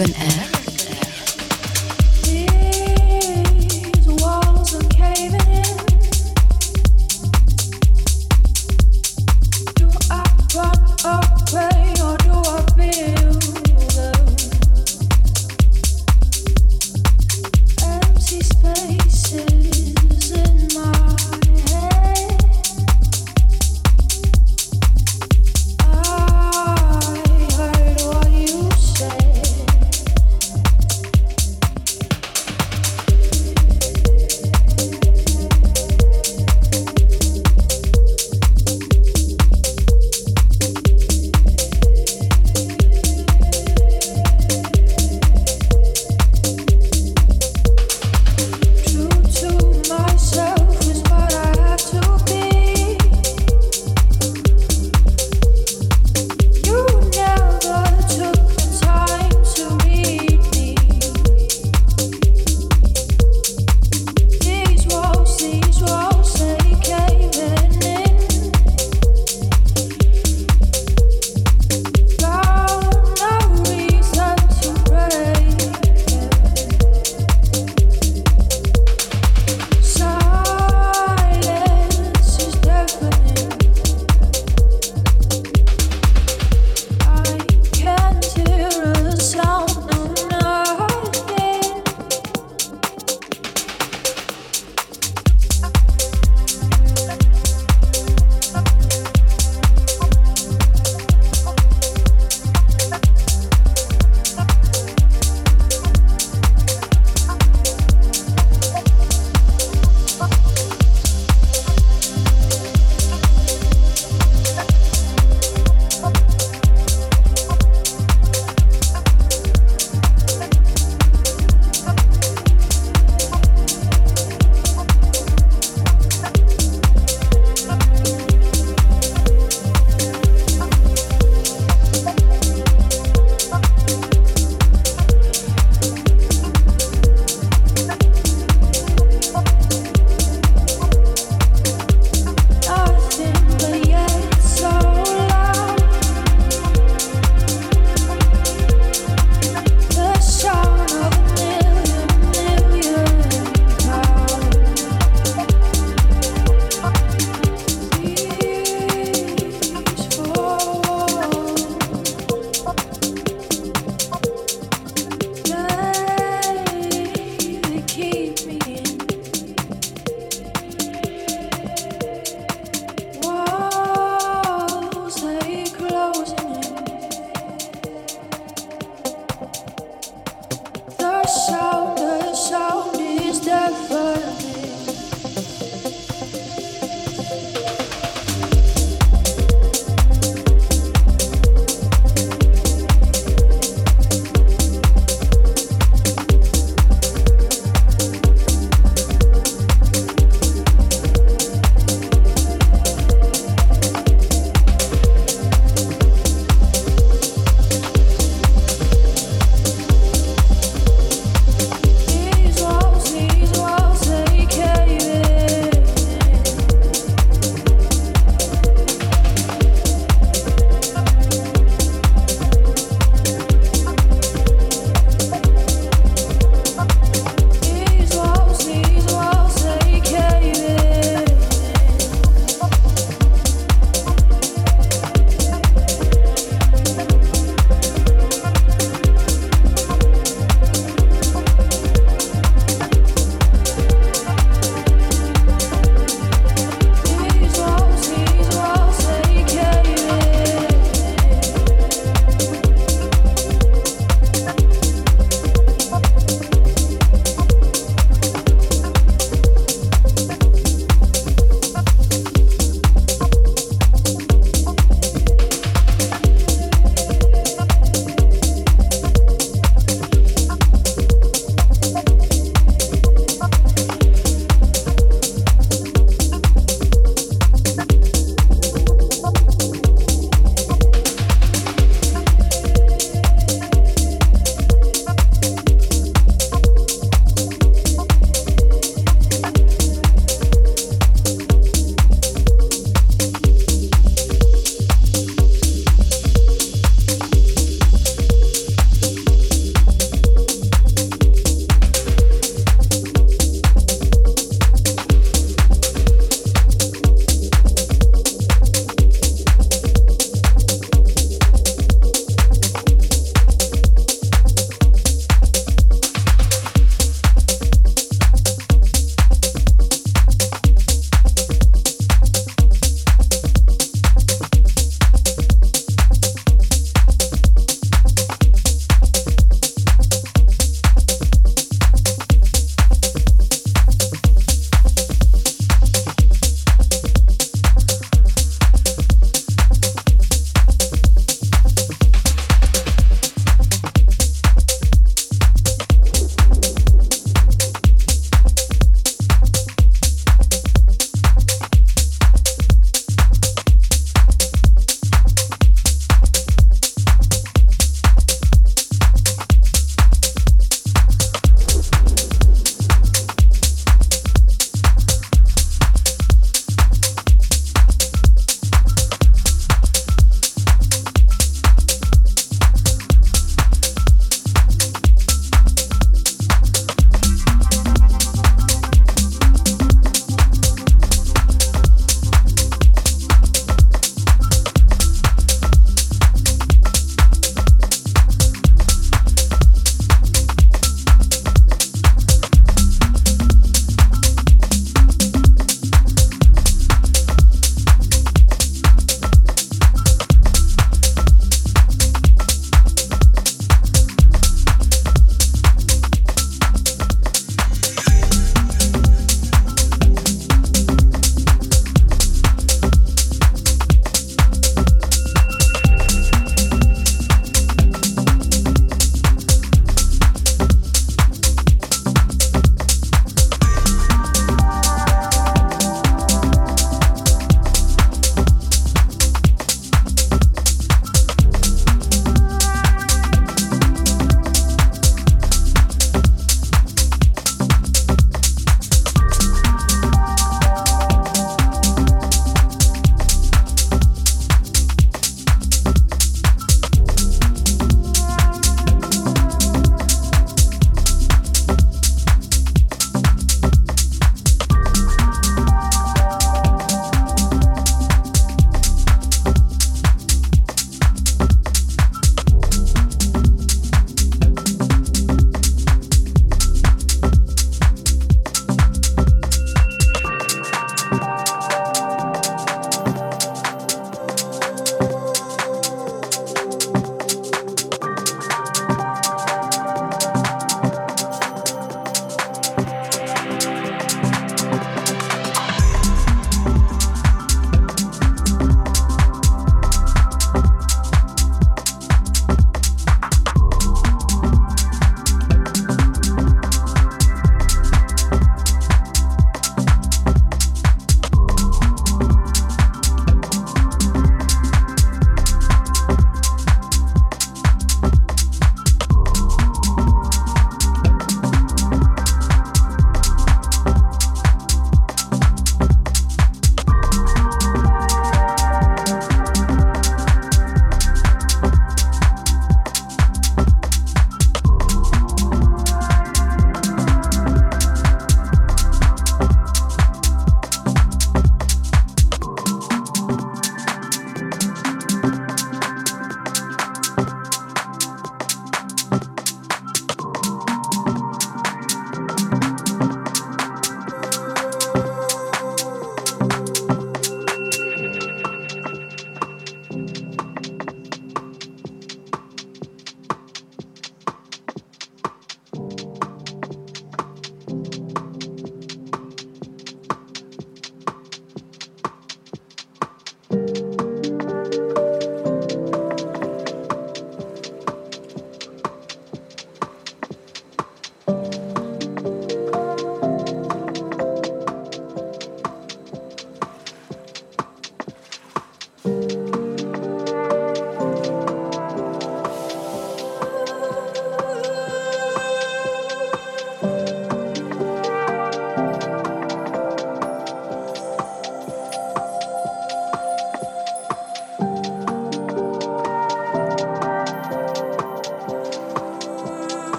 Bacon 0.00 0.16
Air. 0.22 0.29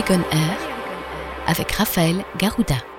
Air 0.00 0.56
avec 1.46 1.72
Raphaël 1.72 2.24
Garouda. 2.38 2.91